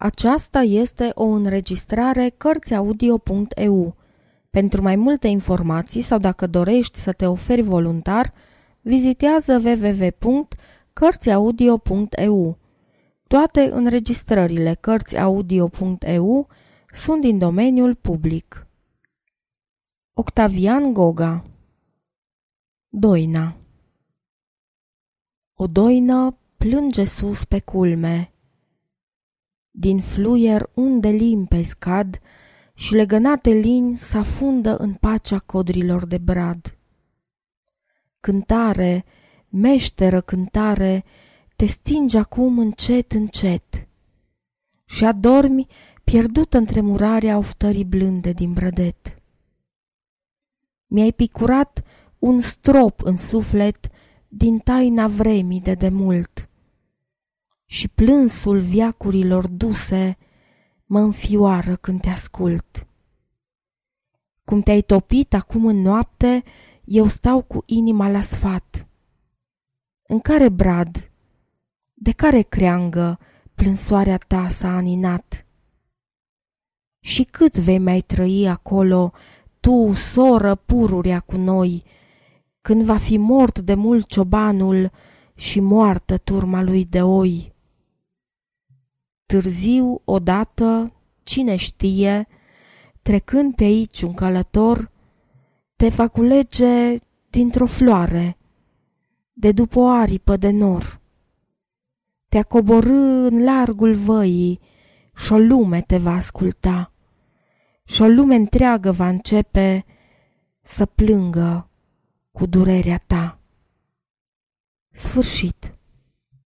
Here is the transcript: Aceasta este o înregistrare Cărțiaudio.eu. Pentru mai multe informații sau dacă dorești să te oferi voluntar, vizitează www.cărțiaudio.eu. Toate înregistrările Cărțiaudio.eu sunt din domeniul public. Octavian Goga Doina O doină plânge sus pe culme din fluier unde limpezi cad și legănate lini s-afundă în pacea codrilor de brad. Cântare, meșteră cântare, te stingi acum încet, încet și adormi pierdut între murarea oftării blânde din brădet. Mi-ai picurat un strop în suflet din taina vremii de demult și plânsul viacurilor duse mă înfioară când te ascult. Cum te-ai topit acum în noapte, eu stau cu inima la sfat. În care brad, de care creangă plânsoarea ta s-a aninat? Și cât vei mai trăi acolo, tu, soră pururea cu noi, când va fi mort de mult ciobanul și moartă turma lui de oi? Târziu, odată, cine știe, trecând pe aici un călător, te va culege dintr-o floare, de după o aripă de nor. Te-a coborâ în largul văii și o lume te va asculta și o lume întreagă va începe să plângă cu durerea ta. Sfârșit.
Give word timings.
Aceasta 0.00 0.60
este 0.60 1.10
o 1.14 1.24
înregistrare 1.24 2.28
Cărțiaudio.eu. 2.28 3.96
Pentru 4.50 4.82
mai 4.82 4.96
multe 4.96 5.28
informații 5.28 6.02
sau 6.02 6.18
dacă 6.18 6.46
dorești 6.46 6.98
să 6.98 7.12
te 7.12 7.26
oferi 7.26 7.62
voluntar, 7.62 8.32
vizitează 8.80 9.62
www.cărțiaudio.eu. 9.64 12.58
Toate 13.26 13.70
înregistrările 13.72 14.74
Cărțiaudio.eu 14.74 16.48
sunt 16.94 17.20
din 17.20 17.38
domeniul 17.38 17.94
public. 17.94 18.66
Octavian 20.12 20.92
Goga 20.92 21.44
Doina 22.88 23.56
O 25.54 25.66
doină 25.66 26.36
plânge 26.56 27.04
sus 27.04 27.44
pe 27.44 27.60
culme 27.60 28.32
din 29.70 30.00
fluier 30.00 30.70
unde 30.74 31.08
limpezi 31.08 31.76
cad 31.78 32.20
și 32.74 32.94
legănate 32.94 33.50
lini 33.50 33.96
s-afundă 33.96 34.76
în 34.76 34.94
pacea 34.94 35.38
codrilor 35.38 36.06
de 36.06 36.18
brad. 36.18 36.78
Cântare, 38.20 39.04
meșteră 39.48 40.20
cântare, 40.20 41.04
te 41.56 41.66
stingi 41.66 42.16
acum 42.16 42.58
încet, 42.58 43.12
încet 43.12 43.88
și 44.84 45.04
adormi 45.04 45.66
pierdut 46.04 46.54
între 46.54 46.80
murarea 46.80 47.36
oftării 47.36 47.84
blânde 47.84 48.32
din 48.32 48.52
brădet. 48.52 49.22
Mi-ai 50.86 51.12
picurat 51.12 51.82
un 52.18 52.40
strop 52.40 53.02
în 53.02 53.16
suflet 53.16 53.88
din 54.28 54.58
taina 54.58 55.08
vremii 55.08 55.60
de 55.60 55.74
demult 55.74 56.38
și 56.38 56.47
plânsul 57.98 58.58
viacurilor 58.58 59.46
duse 59.46 60.18
mă 60.86 61.00
înfioară 61.00 61.76
când 61.76 62.00
te 62.00 62.08
ascult. 62.08 62.86
Cum 64.44 64.60
te-ai 64.60 64.82
topit 64.82 65.34
acum 65.34 65.66
în 65.66 65.76
noapte, 65.76 66.44
eu 66.84 67.06
stau 67.06 67.42
cu 67.42 67.62
inima 67.66 68.10
la 68.10 68.20
sfat. 68.20 68.86
În 70.02 70.20
care 70.20 70.48
brad, 70.48 71.10
de 71.94 72.12
care 72.12 72.42
creangă 72.42 73.18
plânsoarea 73.54 74.16
ta 74.16 74.48
s-a 74.48 74.76
aninat? 74.76 75.46
Și 77.00 77.24
cât 77.24 77.56
vei 77.56 77.78
mai 77.78 78.00
trăi 78.00 78.48
acolo, 78.48 79.12
tu, 79.60 79.92
soră 79.92 80.54
pururea 80.54 81.20
cu 81.20 81.36
noi, 81.36 81.84
când 82.60 82.82
va 82.82 82.96
fi 82.96 83.16
mort 83.16 83.58
de 83.58 83.74
mult 83.74 84.06
ciobanul 84.06 84.90
și 85.34 85.60
moartă 85.60 86.16
turma 86.16 86.62
lui 86.62 86.84
de 86.84 87.02
oi? 87.02 87.56
Târziu, 89.28 90.00
odată, 90.04 90.92
cine 91.22 91.56
știe, 91.56 92.26
trecând 93.02 93.54
pe 93.54 93.64
aici 93.64 94.02
un 94.02 94.14
călător, 94.14 94.90
te 95.76 95.88
va 95.88 96.08
culege 96.08 96.98
dintr-o 97.30 97.66
floare, 97.66 98.36
de 99.32 99.52
după 99.52 99.78
o 99.78 99.88
aripă 99.88 100.36
de 100.36 100.50
nor. 100.50 101.00
Te-a 102.28 102.42
coborâ 102.42 103.26
în 103.26 103.44
largul 103.44 103.94
văii 103.94 104.60
și 105.16 105.32
o 105.32 105.38
lume 105.38 105.82
te 105.82 105.96
va 105.96 106.12
asculta 106.12 106.92
și 107.84 108.02
o 108.02 108.06
lume 108.06 108.34
întreagă 108.34 108.92
va 108.92 109.08
începe 109.08 109.84
să 110.62 110.86
plângă 110.86 111.70
cu 112.32 112.46
durerea 112.46 113.02
ta. 113.06 113.40
Sfârșit. 114.90 115.77